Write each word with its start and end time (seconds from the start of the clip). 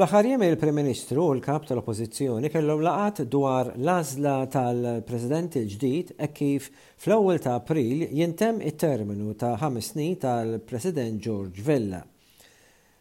Fl-aħħar 0.00 0.26
jiem 0.30 0.42
il-Prim-Ministru 0.46 1.20
u 1.28 1.32
l-Kap 1.36 1.66
tal-Oppożizzjoni 1.68 2.48
kellhom 2.54 2.80
laqat 2.86 3.18
dwar 3.28 3.68
l-għażla 3.76 4.36
tal-President 4.54 5.58
il-ġdid 5.60 6.14
e 6.24 6.28
kif 6.32 6.70
fl-ewwel 7.04 7.36
ta' 7.44 7.58
April 7.60 8.06
jintem 8.16 8.62
it-terminu 8.64 9.34
ta' 9.36 9.58
ħames 9.60 9.90
snin 9.92 10.16
tal-President 10.22 11.20
George 11.26 11.60
Vella. 11.68 12.00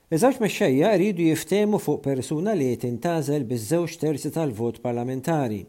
Iżgħaġ 0.10 0.42
mexxejja 0.44 0.92
rridu 0.98 1.28
jiftemu 1.30 1.80
fuq 1.86 2.04
persuna 2.10 2.56
li 2.60 2.72
intażel 2.90 3.48
biż-żewġ 3.52 3.96
terzi 4.04 4.34
tal-vot 4.36 4.82
parlamentari. 4.84 5.62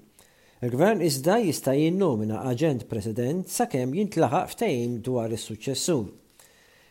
Il-Gvern 0.66 1.04
iżda 1.06 1.38
jista' 1.46 1.74
jinnomina 1.78 2.42
aġent 2.50 2.88
President 2.90 3.46
sakemm 3.52 3.94
jintlaħaq 3.96 4.50
ftehim 4.56 4.98
dwar 5.06 5.30
is-suċessur. 5.36 6.04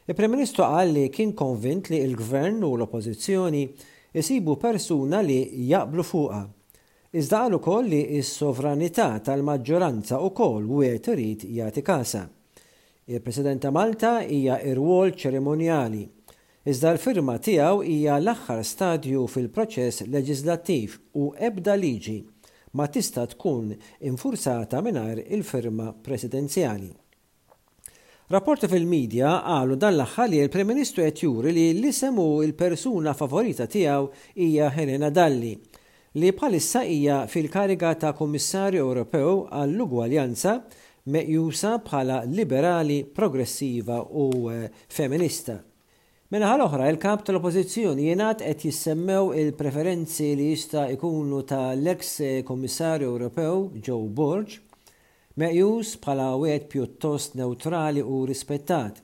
Il-Prim-Ministru 0.10 0.64
qal 0.64 0.96
li 0.96 1.10
kien 1.14 1.36
konvint 1.38 1.92
li 1.92 2.00
il-Gvern 2.08 2.64
u 2.66 2.72
l-Oppożizzjoni 2.80 3.68
isibu 4.14 4.56
persuna 4.58 5.22
li 5.22 5.38
jaqblu 5.70 6.04
fuqa. 6.04 6.42
Iżda 7.12 7.40
għal 7.48 7.56
ukoll 7.58 7.88
li 7.90 8.00
s-sovranità 8.22 9.08
tal-maġġoranza 9.26 10.20
ukoll 10.22 10.66
wieħed 10.70 11.10
irid 11.14 11.46
jagħti 11.58 11.82
kasa. 11.86 12.24
Il-President 13.10 13.66
Malta 13.74 14.20
hija 14.22 14.60
ir-wol 14.70 15.14
ċerimonjali. 15.18 16.04
Iżda 16.70 16.92
l-firma 16.94 17.38
tiegħu 17.42 17.82
hija 17.90 18.20
l-aħħar 18.22 18.62
stadju 18.70 19.26
fil-proċess 19.34 20.06
leġislattiv 20.14 21.00
u 21.18 21.32
ebda 21.50 21.74
liġi 21.82 22.20
ma 22.78 22.86
tista' 22.88 23.26
tkun 23.34 23.74
infurzata 24.06 24.82
mingħajr 24.86 25.24
il-firma 25.34 25.90
presidenzjali. 26.06 26.92
Rapporti 28.30 28.68
fil-medja 28.70 29.30
għalu 29.50 29.76
dan 29.82 29.96
l-axħar 29.98 30.28
li 30.30 30.38
l-Prim 30.44 30.68
Ministru 30.70 31.02
qed 31.02 31.22
juri 31.24 31.50
li 31.56 31.64
l-isem 31.74 32.20
u 32.22 32.26
l-persuna 32.46 33.16
favorita 33.18 33.66
tiegħu 33.66 34.06
hija 34.48 34.68
Helena 34.76 35.10
Dalli 35.10 35.56
li 36.22 36.30
bħalissa 36.38 36.84
hija 36.86 37.16
fil-kariga 37.32 37.90
ta' 38.04 38.12
Kummissarju 38.20 38.84
Ewropew 38.86 39.32
għall-Ugwaljanza 39.50 40.54
meqjusa 41.10 41.74
bħala 41.88 42.20
liberali, 42.30 43.00
progressiva 43.04 43.98
u 44.06 44.30
eh, 44.54 44.70
feminista. 45.00 45.58
ħal 46.30 46.66
oħra, 46.70 46.92
il-kap 46.94 47.26
tal-oppozizjoni 47.32 48.12
jenat 48.12 48.46
qed 48.46 48.68
jissemmew 48.70 49.32
il-preferenzi 49.42 50.36
li 50.38 50.52
jista' 50.54 50.86
ikunu 50.94 51.42
tal-ex 51.50 52.44
Kommissarju 52.46 53.10
Ewropew 53.10 53.72
Joe 53.82 54.06
Borg 54.06 54.60
meqjus 55.40 55.90
bħala 56.04 56.24
wieħed 56.40 56.66
pjuttost 56.72 57.38
neutrali 57.40 58.02
u 58.04 58.18
rispettat. 58.28 58.98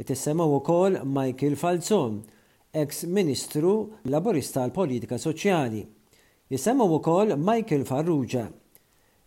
Qed 0.00 0.14
issemgħu 0.16 0.56
wkoll 0.58 0.96
Michael 1.04 1.54
Falzon, 1.60 2.16
ex-Ministru 2.82 3.74
Laburista 4.10 4.64
l-Politika 4.66 5.18
Soċjali. 5.20 5.82
Jisemgħu 6.50 6.96
ukoll 6.98 7.36
Michael 7.38 7.84
Farrugia. 7.86 8.48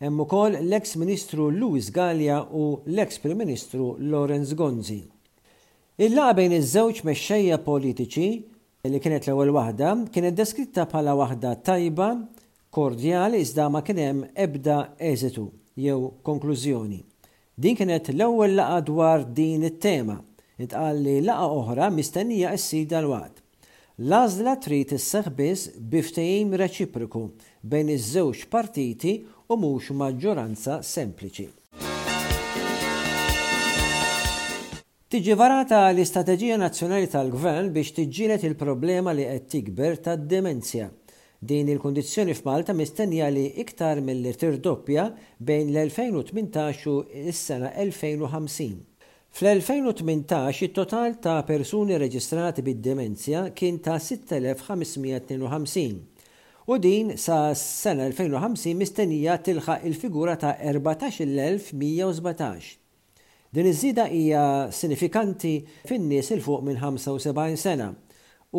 Hemm 0.04 0.26
ukoll 0.26 0.58
l-ex-Ministru 0.60 1.46
Luis 1.56 1.88
Gallia 1.96 2.42
u 2.52 2.66
l-ex-Prim 2.84 3.40
Ministru 3.40 3.94
Lorenz 4.12 4.52
Gonzi. 4.60 5.00
Il-laqa 6.02 6.34
bejn 6.42 6.58
iż-żewġ 6.58 7.00
mexxejja 7.08 7.60
politiċi 7.64 8.28
li 8.90 9.00
kienet 9.06 9.30
l-ewwel 9.30 9.54
waħda 9.56 9.94
kienet 10.12 10.36
deskritta 10.42 10.88
bħala 10.92 11.14
waħda 11.22 11.52
tajba, 11.70 12.10
kordjali 12.74 13.40
iżda 13.46 13.70
ma 13.72 13.84
kien 13.86 14.02
hemm 14.08 14.26
ebda 14.48 14.82
eżitu 15.12 15.48
jew 15.78 16.10
konklużjoni. 16.24 17.04
Din 17.58 17.76
kienet 17.76 18.10
l-ewwel 18.14 18.56
laqa 18.56 18.82
dwar 18.82 19.20
din 19.38 19.64
it-tema, 19.70 20.18
intqal 20.64 20.98
li 21.06 21.16
laqa 21.26 21.48
oħra 21.60 21.88
mistennija 21.94 22.52
s-sida 22.58 23.00
l-waqt. 23.04 23.40
L-għażla 24.02 24.54
trid 24.64 24.94
isseħħ 24.98 25.30
biss 25.38 25.74
biftejim 25.94 26.56
reċipriku 26.58 27.22
bejn 27.70 27.92
iż-żewġ 27.94 28.44
partiti 28.54 29.14
u 29.54 29.58
mhux 29.60 29.92
maġġoranza 30.00 30.80
sempliċi. 30.84 31.46
Tiġi 35.14 35.36
varata 35.38 35.84
l-Istrateġija 35.94 36.58
Nazzjonali 36.58 37.06
tal-Gvern 37.14 37.70
biex 37.76 37.94
tiġġielet 38.00 38.48
il-problema 38.50 39.14
li 39.14 39.28
qed 39.30 39.46
tikber 39.54 40.00
tad-demenzja. 40.02 40.90
Din 41.46 41.68
il-kondizjoni 41.68 42.32
f'Malta 42.40 42.72
mistennija 42.76 43.26
li 43.36 43.44
iktar 43.60 44.00
mill-irtir 44.06 44.54
doppja 44.64 45.10
bejn 45.44 45.74
l-2018 45.76 46.82
u 46.88 47.04
s-sena 47.34 47.72
2050. 47.84 48.76
Fl-2018 49.34 50.62
it-total 50.68 51.12
ta' 51.26 51.42
persuni 51.44 51.98
reġistrati 52.00 52.62
bid-demenzja 52.64 53.48
kien 53.58 53.78
ta' 53.84 53.98
6552 54.06 55.96
u 56.72 56.74
din 56.80 57.16
sa' 57.20 57.52
s-sena 57.58 58.08
2050 58.14 58.76
mistennija 58.80 59.34
tilħaq 59.48 59.80
il-figura 59.90 60.36
ta' 60.40 60.54
14117. 60.64 62.78
Din 63.54 63.66
iż-żida 63.74 64.04
hija 64.14 64.46
sinifikanti 64.74 65.58
fin-nies 65.90 66.28
il 66.32 66.42
fuq 66.46 66.62
minn 66.66 66.78
75 66.80 67.58
sena 67.68 67.90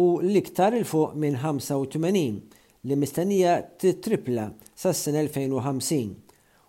u 0.04 0.06
l-iktar 0.20 0.72
il 0.76 0.84
fuq 0.84 1.10
minn 1.22 1.34
85 1.46 2.63
li 2.86 2.96
mistennija 3.00 3.54
titripla 3.80 4.48
sas-sen 4.76 5.14
2050 5.16 6.10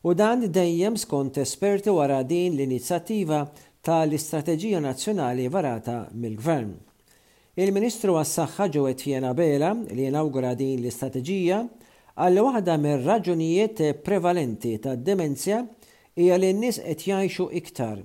u 0.04 0.14
dan 0.14 0.52
dejjem 0.52 0.98
skont 0.98 1.38
esperti 1.38 1.90
wara 1.90 2.22
din 2.28 2.54
l-inizjattiva 2.56 3.42
tal-Istrateġija 3.86 4.80
Nazzjonali 4.80 5.48
varata 5.50 5.98
mill-Gvern. 6.14 6.72
Il-Ministru 7.62 8.16
għas-Saħħa 8.20 8.68
ġewet 8.76 9.02
Fjena 9.06 9.34
Bela 9.34 9.72
li 9.92 10.06
inawgura 10.10 10.54
din 10.60 10.80
l-istrateġija 10.82 11.60
għall 12.22 12.42
waħda 12.48 12.78
mir 12.84 13.04
raġunijiet 13.06 13.82
prevalenti 14.04 14.76
tad 14.84 15.04
demenzja 15.08 15.62
hija 16.16 16.38
li 16.40 16.50
n-nies 16.54 16.80
qed 16.84 17.08
jgħixu 17.10 17.50
iktar 17.62 18.04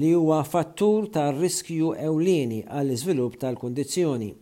li 0.00 0.14
huwa 0.16 0.40
fattur 0.48 1.10
ta' 1.14 1.28
riskju 1.36 1.92
ewlieni 2.06 2.62
għall 2.66 2.94
iżvilupp 2.96 3.36
tal-kundizzjoni 3.42 4.32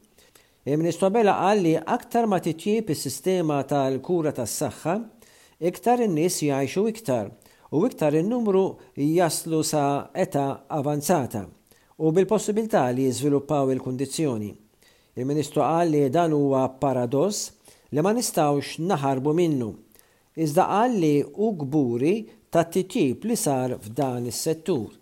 il 0.63 0.77
Ministru 0.77 1.09
Bella 1.09 1.37
qal 1.41 1.59
li 1.65 1.71
aktar 1.79 2.27
ma 2.29 2.37
titjib 2.37 2.91
is-sistema 2.93 3.63
tal-kura 3.65 4.29
tas-saħħa, 4.37 4.95
iktar 5.65 6.03
in-nies 6.05 6.37
jgħixu 6.45 6.83
iktar 6.91 7.31
u 7.73 7.81
iktar 7.89 8.19
in-numru 8.21 8.67
jaslu 8.93 9.63
sa 9.65 9.87
età 10.13 10.45
avanzata 10.69 11.47
u 12.01 12.13
bil-possibilità 12.13 12.83
li 12.93 13.07
jiżviluppaw 13.09 13.73
il-kundizzjoni. 13.73 14.51
Il-Ministru 15.17 15.65
qal 15.65 15.95
li 15.97 16.05
dan 16.13 16.37
huwa 16.37 16.67
paradoss 16.83 17.55
li 17.97 18.05
ma 18.05 18.13
nistawx 18.13 18.77
naħarbu 18.85 19.33
minnu. 19.41 19.71
Iżda 20.37 20.69
qal 20.75 21.01
li 21.01 21.15
u 21.25 21.55
gburi 21.65 22.17
ta' 22.53 22.69
titjib 22.69 23.25
li 23.31 23.37
sar 23.37 23.79
f'dan 23.81 24.29
is-settur. 24.29 25.00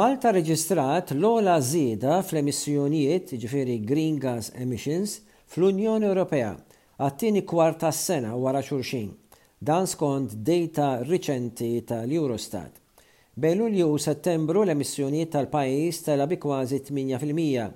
Malta 0.00 0.30
reġistrat 0.32 1.10
l-ola 1.12 1.58
zieda 1.60 2.12
fl-emissjonijiet, 2.24 3.34
ġifiri 3.42 3.74
Green 3.84 4.16
Gas 4.22 4.46
Emissions, 4.62 5.18
fl-Unjoni 5.52 6.08
Ewropea 6.08 6.54
għattini 7.04 7.42
kwarta 7.50 7.90
s-sena 7.92 8.30
wara 8.40 8.62
xurxin, 8.64 9.10
dan 9.60 9.84
skont 9.90 10.38
data 10.46 10.86
riċenti 11.04 11.68
tal-Eurostat. 11.90 12.80
Bejn 13.44 13.60
Lulju 13.60 13.90
u 13.90 14.00
Settembru 14.00 14.64
l-emissjonijiet 14.64 15.34
tal-pajis 15.36 16.00
tela 16.08 16.24
bi 16.32 16.40
kważi 16.46 16.80
8%, 16.86 17.68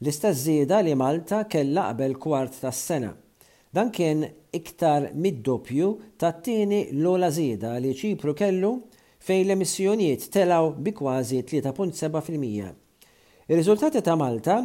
l-istess 0.00 0.46
zieda 0.48 0.80
li 0.80 0.96
Malta 0.96 1.42
kella 1.44 1.90
qabel 1.90 2.16
kwart 2.24 2.56
tas-sena. 2.62 3.12
Dan 3.76 3.92
kien 3.92 4.24
iktar 4.56 5.10
mid-doppju 5.12 5.92
tat-tieni 6.24 6.86
l-ola 7.02 7.28
zieda 7.36 7.76
li 7.84 7.92
ċipru 8.00 8.32
kellu 8.40 8.78
fej 9.26 9.42
l-emissjonijiet 9.44 10.28
telaw 10.30 10.68
bi 10.84 10.92
kważi 10.94 11.40
3.7%. 11.42 12.68
Ir-riżultati 13.48 14.00
ta' 14.06 14.14
Malta 14.18 14.58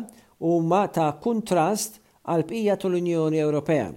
huma 0.46 0.84
ta' 0.94 1.13
kontrast 1.24 1.98
għal 2.30 2.44
bqija 2.50 2.75
tal-Unjoni 2.81 3.42
Ewropea 3.42 3.88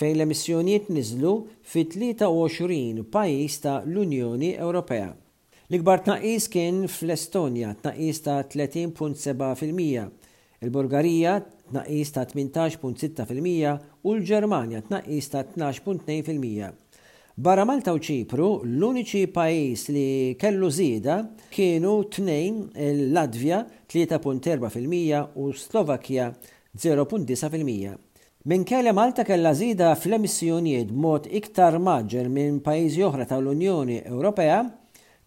fejn 0.00 0.16
l-emissjonijiet 0.16 0.88
niżlu 0.96 1.32
fi 1.70 1.84
23 1.92 3.04
pajjiż 3.14 3.56
ta' 3.64 3.76
l-Unjoni 3.86 4.52
Ewropea. 4.64 5.10
L-ikbar 5.70 6.02
tnaqis 6.06 6.48
kien 6.50 6.80
fl-Estonja 6.90 7.74
tnaqis 7.82 8.18
ta' 8.24 8.40
30.7%, 8.50 10.06
il-Bulgarija 10.64 11.36
tnaqis 11.70 12.10
ta' 12.16 12.24
18.6% 12.32 13.74
u 14.02 14.16
l-Ġermanja 14.16 14.82
tnaqis 14.88 15.30
ta' 15.34 15.44
12.2%. 15.52 16.72
Barra 17.38 17.64
Malta 17.64 17.94
u 17.94 18.00
ċipru, 18.02 18.64
l-uniċi 18.66 19.28
pajis 19.30 19.84
li 19.94 20.34
kellu 20.38 20.66
zida 20.70 21.20
kienu 21.54 22.00
tnejn 22.10 22.56
l-Latvja 22.74 23.60
3.4% 23.88 25.22
u 25.38 25.46
Slovakkja 25.54 26.26
0.9%. 26.76 27.94
Minn 28.50 28.64
kelle 28.66 28.92
Malta 28.96 29.22
kella 29.28 29.54
zida 29.54 29.92
fl-emissjonijiet 30.00 30.90
mod 30.90 31.28
iktar 31.30 31.76
maġġer 31.78 32.28
minn 32.32 32.58
pajjiżi 32.66 33.04
oħra 33.06 33.28
tal-Unjoni 33.30 34.02
Ewropea, 34.10 34.60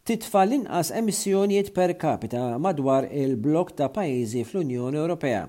titfa 0.03 0.43
l-inqas 0.47 0.89
emissjonijiet 0.99 1.69
per 1.75 1.93
capita 2.01 2.57
madwar 2.59 3.07
il-blok 3.13 3.75
ta' 3.77 3.91
pajjiżi 3.93 4.43
fl-Unjoni 4.49 4.99
Ewropea. 5.03 5.45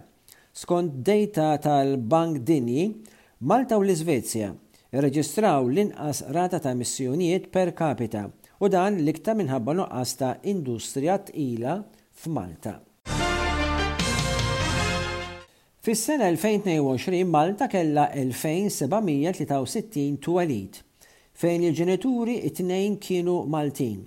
Skont 0.54 1.00
data 1.02 1.56
tal-Bank 1.64 2.44
Dinji, 2.46 2.92
Malta 3.42 3.80
u 3.80 3.82
l-Iżvezja 3.82 4.52
irreġistraw 4.94 5.64
l-inqas 5.72 6.18
rata 6.36 6.58
ta' 6.62 6.70
missjonijiet 6.78 7.46
per 7.54 7.68
capita 7.80 8.22
u 8.62 8.64
dan 8.70 8.92
l-iktar 9.02 9.34
minħabba 9.40 9.72
nuqqas 9.80 10.10
ta' 10.20 10.36
industrija 10.52 11.14
tqila 11.26 11.72
f'Malta. 12.20 12.72
Fis-sena 15.84 16.26
2022 16.32 17.24
Malta 17.26 17.64
kella 17.68 18.04
2763 18.14 20.18
twelid 20.26 20.74
fejn 21.42 21.62
il-ġenituri 21.68 22.34
it-tnejn 22.48 22.92
kienu 23.02 23.36
Maltin, 23.50 24.00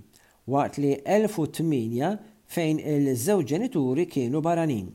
waqt 0.50 0.76
li 0.82 0.94
1008 1.04 2.16
fejn 2.48 2.78
il-żewġ 2.80 3.46
ġenituri 3.52 4.06
kienu 4.14 4.40
baranin. 4.42 4.88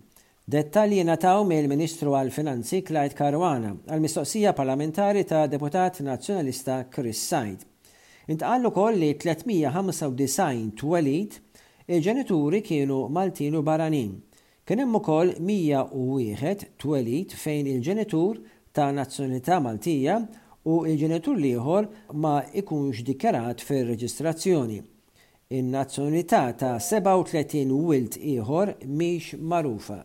Dettalji 0.50 1.04
nataw 1.06 1.44
mill-Ministru 1.46 2.16
għal-Finanzi 2.18 2.80
Clyde 2.82 3.14
Karwana 3.14 3.68
għal-mistoqsija 3.86 4.50
parlamentari 4.58 5.20
ta' 5.24 5.44
deputat 5.46 6.00
nazzjonalista 6.02 6.80
Chris 6.90 7.20
Said. 7.30 7.60
Intqallu 8.26 8.72
koll 8.74 8.98
li 8.98 9.12
395 9.14 10.72
twelid 10.82 11.36
il-ġenituri 11.86 12.58
kienu 12.66 13.04
maltinu 13.14 13.62
Baranin. 13.62 14.16
Kien 14.66 14.82
hemm 14.82 14.98
ukoll 14.98 15.30
101 15.38 16.64
twelid 16.82 17.36
fejn 17.38 17.68
il-ġenitur 17.76 18.40
ta' 18.74 18.88
nazzjonalità 18.96 19.60
Maltija 19.62 20.16
u 20.66 20.80
il-ġenitur 20.90 21.38
liħor 21.38 21.86
ma 22.24 22.40
ikunx 22.50 23.04
dikjarat 23.06 23.62
fir-reġistrazzjoni. 23.62 24.80
In-nazzjonalità 25.54 26.42
ta' 26.58 26.72
37 26.82 27.70
wilt 27.90 28.18
ieħor 28.18 28.74
miex 28.90 29.38
marufa. 29.38 30.00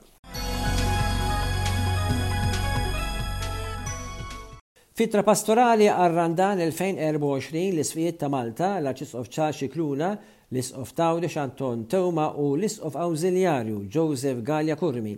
Fitra 4.98 5.22
pastorali 5.22 5.86
għarrandan 5.94 6.58
2024 6.64 7.68
l-isfijiet 7.70 8.16
ta' 8.18 8.30
Malta, 8.34 8.70
l 8.82 8.88
of 9.20 9.28
Ċaxi 9.30 9.68
Kluna, 9.70 10.08
l-Isqof 10.50 10.96
Tawdex 10.98 11.36
Anton 11.38 11.84
Tewma 11.86 12.32
u 12.42 12.56
l-Isqof 12.58 12.96
Awżiljarju 12.98 13.84
Joseph 13.94 14.40
Gallia 14.42 14.74
Kurmi. 14.76 15.12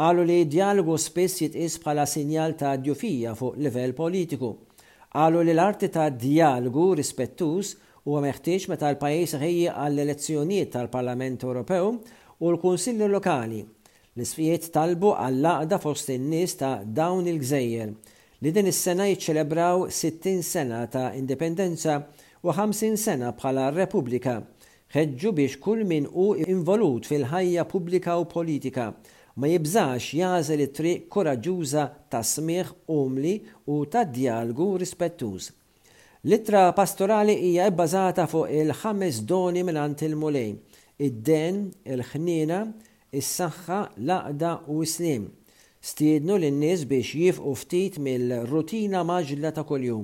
Għalu 0.00 0.22
li 0.24 0.38
dialogu 0.48 0.96
spiss 0.96 1.42
jitqis 1.44 1.76
bħala 1.84 2.06
sinjal 2.08 2.56
ta' 2.56 2.72
djufija 2.80 3.34
fuq 3.36 3.58
livell 3.60 3.92
politiku. 3.92 4.54
Għalu 5.12 5.42
li 5.44 5.52
l-arti 5.52 5.90
ta' 5.92 6.06
dialogu 6.08 6.86
rispettus 6.96 7.74
u 8.08 8.14
meħtieġ 8.24 8.68
meta 8.72 8.88
l-pajis 8.94 9.36
ħejji 9.36 9.66
għall-elezzjonijiet 9.74 10.72
tal-Parlament 10.78 11.44
Ewropew 11.44 11.90
u 12.38 12.54
l 12.54 12.62
konsilli 12.64 13.10
Lokali. 13.12 13.60
L-isfijiet 14.16 14.70
talbu 14.72 15.12
għall-laqda 15.12 15.80
fost 15.84 16.08
in-nies 16.16 16.56
ta' 16.64 16.78
dawn 16.86 17.28
il-gżejjer 17.28 17.92
li 18.42 18.52
din 18.56 18.70
is-sena 18.70 19.04
jiċċelebraw 19.10 19.82
60 19.92 20.38
sena 20.44 20.78
ta' 20.92 21.10
indipendenza 21.16 21.98
u 22.46 22.52
50 22.56 22.96
sena 22.96 23.34
bħala 23.36 23.66
Repubblika. 23.76 24.38
Ħeġġu 24.94 25.32
biex 25.36 25.58
kull 25.60 25.82
min 25.86 26.06
u 26.08 26.30
involut 26.48 27.04
fil-ħajja 27.06 27.66
pubblika 27.70 28.16
u 28.18 28.24
politika 28.32 28.86
ma 29.38 29.48
jibżax 29.50 30.06
jażel 30.22 30.64
it-triq 30.66 31.04
koraġuża 31.12 31.84
ta' 32.10 32.24
smieħ 32.32 32.72
umli 32.96 33.34
u 33.74 33.82
ta' 33.92 34.06
dialgu 34.08 34.70
rispettuż. 34.82 35.50
Litra 36.32 36.64
pastorali 36.76 37.36
hija 37.44 37.68
bbażata 37.72 38.24
fuq 38.28 38.48
il-ħames 38.62 39.20
doni 39.28 39.62
minn 39.64 39.84
il-mulej, 40.08 40.56
id-den, 41.06 41.60
il-ħnina, 41.92 42.60
is-saħħa, 43.20 43.80
l-aqda 44.00 44.54
u 44.72 44.80
s-slim 44.84 45.28
Stiednu 45.88 46.34
l-nies 46.36 46.82
biex 46.90 47.10
jifqu 47.18 47.52
ftit 47.60 47.94
mill-rutina 48.04 49.00
maġla 49.10 49.52
ta' 49.58 49.62
kuljum 49.70 50.02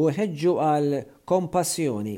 u 0.00 0.04
ħeġġu 0.18 0.52
għal 0.66 0.86
kompassjoni. 1.32 2.14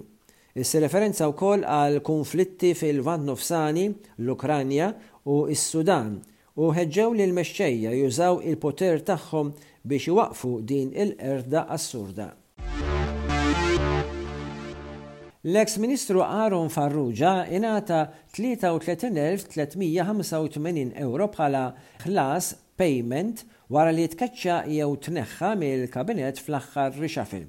Issi 0.60 0.82
referenza 0.84 1.30
wkoll 1.32 1.64
għal 1.76 1.96
konflitti 2.10 2.74
fil-Vant 2.82 3.24
Nofsani, 3.30 3.86
l-Ukranja 4.24 4.90
u 5.24 5.38
s-Sudan 5.56 6.12
u 6.60 6.68
ħeġġew 6.76 7.08
li 7.16 7.26
l-mexxejja 7.30 7.94
jużaw 8.02 8.44
il-poter 8.52 9.00
tagħhom 9.08 9.54
biex 9.88 10.12
iwaqfu 10.12 10.52
din 10.72 10.92
il-erda 10.92 11.64
assurda. 11.80 12.30
L-eks 15.44 15.74
ministru 15.78 16.20
Aaron 16.22 16.68
Farrugia 16.70 17.46
inata 17.50 18.06
33.385 18.30 20.94
euro 21.02 21.26
bħala 21.34 21.62
ħlas 22.04 22.52
payment 22.78 23.42
wara 23.74 23.90
li 23.90 24.04
tkaċċa 24.12 24.60
jew 24.70 24.92
tneħħa 25.02 25.50
mill-kabinet 25.58 26.38
fl-aħħar 26.44 26.92
rixafil. 27.02 27.46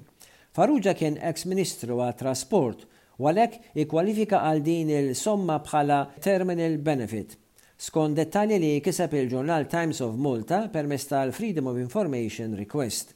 Farrugia 0.58 0.94
kien 0.98 1.16
eks-ministru 1.22 2.00
għat 2.08 2.18
trasport 2.24 2.82
u 3.22 3.30
għalhekk 3.30 3.78
ikkwalifika 3.86 4.38
għal 4.48 4.62
din 4.66 4.90
il-somma 4.98 5.60
bħala 5.62 6.00
terminal 6.24 6.74
benefit. 6.82 7.36
Skont 7.78 8.16
dettalji 8.18 8.58
li 8.58 8.72
kiseb 8.82 9.14
il-ġurnal 9.20 9.64
Times 9.70 10.00
of 10.02 10.18
Malta 10.18 10.64
permess 10.72 11.06
tal-Freedom 11.12 11.66
of 11.70 11.78
Information 11.78 12.56
Request. 12.58 13.14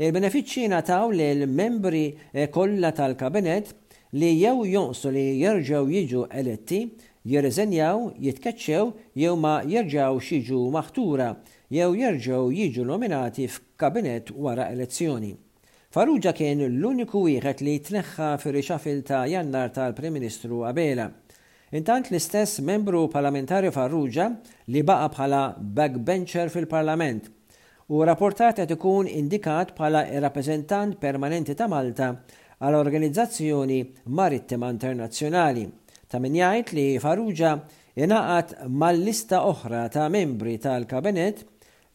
Il-benefiċċji 0.00 0.68
nataw 0.72 1.12
l 1.12 1.44
membri 1.60 2.06
e 2.32 2.48
kollha 2.48 2.94
tal-kabinet 2.96 3.68
li 4.16 4.32
jew 4.40 4.62
jonqsu 4.64 5.10
li 5.12 5.24
jerġaw 5.42 5.88
jiġu 5.92 6.26
eletti, 6.32 6.80
jirriżenjaw, 7.28 8.12
jitkaċċew 8.24 8.92
jew 9.20 9.34
ma 9.36 9.58
jerġaw 9.68 10.16
xiġu 10.24 10.62
maħtura 10.72 11.34
jew 11.68 11.90
jerġaw 12.00 12.48
jiġu 12.48 12.86
nominati 12.88 13.48
f'kabinet 13.52 14.30
wara 14.36 14.70
elezzjoni. 14.72 15.34
Farrugia 15.92 16.32
kien 16.36 16.60
l-uniku 16.68 17.20
wieħed 17.26 17.62
li 17.64 17.74
tneħħa 17.84 18.30
fir-rixafil 18.40 19.02
ta' 19.08 19.26
jannar 19.28 19.70
tal-Prim 19.72 20.12
Ministru 20.16 20.62
Abela. 20.68 21.08
Intant 21.72 22.08
l-istess 22.08 22.62
membru 22.64 23.08
parlamentari 23.12 23.68
Farrugia 23.72 24.28
li 24.72 24.82
baqa 24.82 25.08
bħala 25.18 25.42
backbencher 25.58 26.48
fil-Parlament 26.52 27.28
u 27.92 28.02
rapportat 28.04 28.60
qed 28.62 28.72
ikun 28.76 29.08
indikat 29.08 29.74
bħala 29.76 30.04
rappreżentant 30.20 30.96
permanenti 31.00 31.56
ta' 31.56 31.68
Malta 31.68 32.14
għal 32.66 32.76
organizzazzjoni 32.78 33.76
marittima 34.18 34.68
internazzjonali 34.74 35.62
ta' 36.10 36.18
min 36.24 36.38
jgħid 36.40 36.72
li 36.78 36.86
Farrugia 37.02 37.52
jenaqat 37.98 38.56
mal-lista 38.82 39.44
oħra 39.46 39.84
ta' 39.94 40.08
membri 40.10 40.56
tal-kabinet 40.64 41.44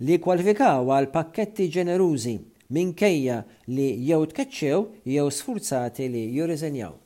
li 0.07 0.19
kwalifikaw 0.23 0.89
għal 0.97 1.09
pakketti 1.17 1.67
ġenerużi 1.77 2.35
minkejja 2.77 3.41
li 3.75 3.89
jew 4.07 4.23
tkeċċew 4.31 4.81
jew 5.17 5.27
sfurzati 5.39 6.09
li 6.15 6.27
jurizenjaw. 6.39 7.02